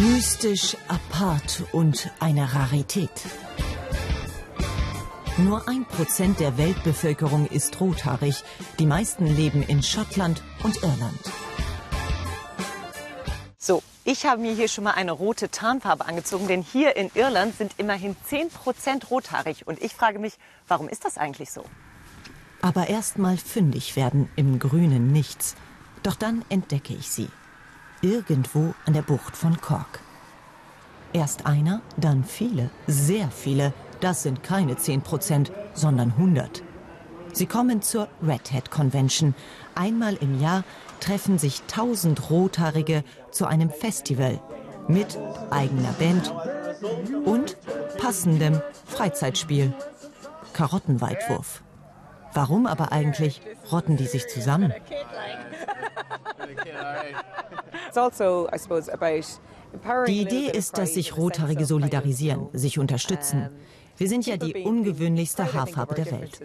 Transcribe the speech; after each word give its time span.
Mystisch, 0.00 0.74
apart 0.88 1.64
und 1.72 2.10
eine 2.18 2.54
Rarität. 2.54 3.10
Nur 5.36 5.68
ein 5.68 5.84
Prozent 5.84 6.40
der 6.40 6.56
Weltbevölkerung 6.56 7.46
ist 7.46 7.78
rothaarig. 7.78 8.42
Die 8.78 8.86
meisten 8.86 9.26
leben 9.26 9.62
in 9.62 9.82
Schottland 9.82 10.42
und 10.62 10.82
Irland. 10.82 11.20
So, 13.58 13.82
ich 14.04 14.24
habe 14.24 14.40
mir 14.40 14.54
hier 14.54 14.68
schon 14.68 14.84
mal 14.84 14.92
eine 14.92 15.12
rote 15.12 15.50
Tarnfarbe 15.50 16.06
angezogen, 16.06 16.48
denn 16.48 16.62
hier 16.62 16.96
in 16.96 17.10
Irland 17.14 17.58
sind 17.58 17.74
immerhin 17.76 18.16
10 18.24 18.48
Prozent 18.48 19.10
rothaarig. 19.10 19.66
Und 19.66 19.82
ich 19.82 19.94
frage 19.94 20.18
mich, 20.18 20.38
warum 20.68 20.88
ist 20.88 21.04
das 21.04 21.18
eigentlich 21.18 21.50
so? 21.50 21.64
Aber 22.62 22.88
erst 22.88 23.18
mal 23.18 23.36
fündig 23.36 23.94
werden 23.94 24.30
im 24.36 24.58
grünen 24.58 25.12
Nichts. 25.12 25.54
Doch 26.02 26.14
dann 26.14 26.46
entdecke 26.48 26.94
ich 26.94 27.10
sie. 27.10 27.28
Irgendwo 28.02 28.74
an 28.84 28.94
der 28.94 29.02
Bucht 29.02 29.36
von 29.36 29.60
Cork. 29.60 30.00
Erst 31.12 31.46
einer, 31.46 31.82
dann 31.96 32.24
viele, 32.24 32.68
sehr 32.88 33.30
viele. 33.30 33.72
Das 34.00 34.24
sind 34.24 34.42
keine 34.42 34.76
10 34.76 35.02
Prozent, 35.02 35.52
sondern 35.72 36.10
100. 36.10 36.64
Sie 37.32 37.46
kommen 37.46 37.80
zur 37.80 38.08
Red 38.20 38.52
Hat 38.52 38.72
Convention. 38.72 39.36
Einmal 39.76 40.16
im 40.16 40.40
Jahr 40.40 40.64
treffen 40.98 41.38
sich 41.38 41.62
tausend 41.68 42.28
Rothaarige 42.28 43.04
zu 43.30 43.46
einem 43.46 43.70
Festival 43.70 44.40
mit 44.88 45.16
eigener 45.50 45.92
Band 45.92 46.34
und 47.24 47.56
passendem 47.98 48.60
Freizeitspiel. 48.86 49.72
Karottenweitwurf. 50.54 51.62
Warum 52.34 52.66
aber 52.66 52.90
eigentlich 52.90 53.42
rotten 53.70 53.96
die 53.96 54.06
sich 54.06 54.26
zusammen? 54.28 54.72
Also, 57.94 58.48
die 60.06 60.20
Idee 60.20 60.50
ist, 60.50 60.76
dass 60.76 60.94
sich 60.94 61.16
Rothaarige 61.16 61.64
solidarisieren, 61.64 62.48
sich 62.52 62.78
unterstützen. 62.78 63.48
Wir 63.96 64.08
sind 64.08 64.26
ja 64.26 64.36
die 64.36 64.64
ungewöhnlichste 64.64 65.52
Haarfarbe 65.52 65.94
der 65.94 66.10
Welt. 66.10 66.40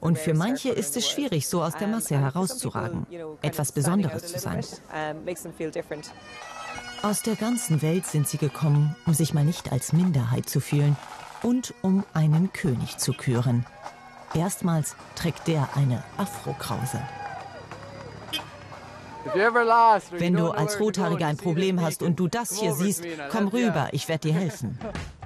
Und 0.00 0.18
für 0.18 0.34
manche 0.34 0.70
ist 0.70 0.96
es 0.96 1.08
schwierig, 1.08 1.48
so 1.48 1.62
aus 1.62 1.74
der 1.76 1.88
Masse 1.88 2.18
herauszuragen, 2.18 3.06
etwas 3.42 3.72
Besonderes 3.72 4.26
zu 4.26 4.38
sein. 4.38 4.64
Aus 7.02 7.22
der 7.22 7.36
ganzen 7.36 7.82
Welt 7.82 8.06
sind 8.06 8.28
sie 8.28 8.38
gekommen, 8.38 8.96
um 9.06 9.14
sich 9.14 9.34
mal 9.34 9.44
nicht 9.44 9.72
als 9.72 9.92
Minderheit 9.92 10.48
zu 10.48 10.60
fühlen 10.60 10.96
und 11.42 11.74
um 11.82 12.04
einen 12.14 12.52
König 12.52 12.98
zu 12.98 13.12
küren. 13.12 13.66
Erstmals 14.34 14.96
trägt 15.14 15.48
der 15.48 15.68
eine 15.76 16.02
Afro-Krause. 16.16 17.00
Wenn 20.18 20.34
du 20.34 20.50
als 20.50 20.80
Rothaariger 20.80 21.26
ein 21.26 21.36
Problem 21.36 21.80
hast 21.80 22.02
und 22.02 22.18
du 22.18 22.28
das 22.28 22.58
hier 22.58 22.72
siehst, 22.72 23.04
komm 23.30 23.48
rüber, 23.48 23.88
ich 23.92 24.08
werde 24.08 24.28
dir 24.28 24.34
helfen. 24.34 24.78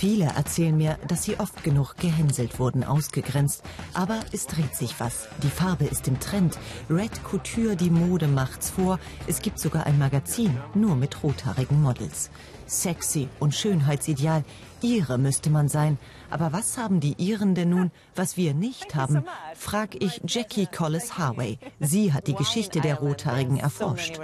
Viele 0.00 0.24
erzählen 0.24 0.74
mir, 0.74 0.96
dass 1.08 1.24
sie 1.24 1.38
oft 1.38 1.62
genug 1.62 1.94
gehänselt 1.98 2.58
wurden, 2.58 2.84
ausgegrenzt. 2.84 3.62
Aber 3.92 4.18
es 4.32 4.46
dreht 4.46 4.74
sich 4.74 4.98
was. 4.98 5.28
Die 5.42 5.50
Farbe 5.50 5.84
ist 5.84 6.08
im 6.08 6.18
Trend. 6.18 6.58
Red 6.88 7.22
Couture, 7.22 7.76
die 7.76 7.90
Mode 7.90 8.26
macht's 8.26 8.70
vor. 8.70 8.98
Es 9.26 9.42
gibt 9.42 9.58
sogar 9.58 9.84
ein 9.84 9.98
Magazin, 9.98 10.56
nur 10.72 10.96
mit 10.96 11.22
rothaarigen 11.22 11.82
Models. 11.82 12.30
Sexy 12.66 13.28
und 13.40 13.54
Schönheitsideal. 13.54 14.42
Ihre 14.80 15.18
müsste 15.18 15.50
man 15.50 15.68
sein. 15.68 15.98
Aber 16.30 16.50
was 16.54 16.78
haben 16.78 17.00
die 17.00 17.16
Iren 17.18 17.54
denn 17.54 17.68
nun, 17.68 17.90
was 18.14 18.38
wir 18.38 18.54
nicht 18.54 18.94
haben? 18.94 19.24
Frag 19.54 20.02
ich 20.02 20.22
Jackie 20.24 20.64
Collis 20.66 21.18
Harway. 21.18 21.58
Sie 21.78 22.14
hat 22.14 22.26
die 22.26 22.34
Geschichte 22.34 22.80
der 22.80 23.00
Rothaarigen 23.00 23.58
erforscht. 23.58 24.18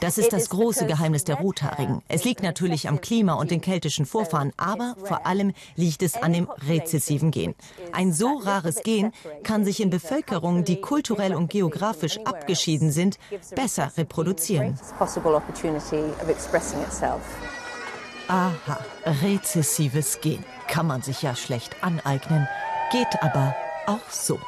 Das 0.00 0.18
ist 0.18 0.32
das 0.32 0.50
große 0.50 0.86
Geheimnis 0.86 1.24
der 1.24 1.36
Rothaarigen. 1.36 2.02
Es 2.08 2.24
liegt 2.24 2.42
natürlich 2.42 2.88
am 2.88 3.00
Klima 3.00 3.34
und 3.34 3.50
den 3.50 3.60
keltischen 3.60 4.04
Vorfahren, 4.04 4.52
aber 4.56 4.96
vor 5.04 5.26
allem 5.26 5.52
liegt 5.74 6.02
es 6.02 6.16
an 6.16 6.32
dem 6.32 6.50
rezessiven 6.68 7.30
Gen. 7.30 7.54
Ein 7.92 8.12
so 8.12 8.38
rares 8.38 8.82
Gen 8.82 9.12
kann 9.42 9.64
sich 9.64 9.80
in 9.80 9.90
Bevölkerungen, 9.90 10.64
die 10.64 10.80
kulturell 10.80 11.34
und 11.34 11.48
geografisch 11.50 12.18
abgeschieden 12.24 12.90
sind, 12.90 13.18
besser 13.54 13.90
reproduzieren. 13.96 14.78
Aha, 18.28 18.78
rezessives 19.22 20.20
Gen 20.20 20.44
kann 20.66 20.86
man 20.86 21.02
sich 21.02 21.22
ja 21.22 21.36
schlecht 21.36 21.76
aneignen, 21.82 22.48
geht 22.90 23.22
aber 23.22 23.54
auch 23.86 24.10
so. 24.10 24.38